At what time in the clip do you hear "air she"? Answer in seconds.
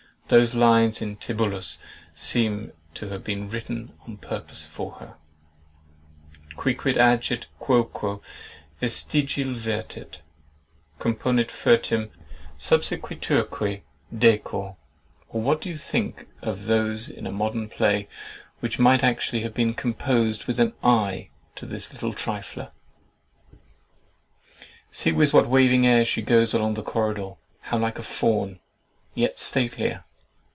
25.85-26.21